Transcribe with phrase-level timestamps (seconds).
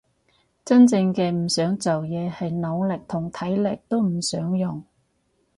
[0.65, 4.83] 真正嘅唔想做嘢係腦力同體力都唔想用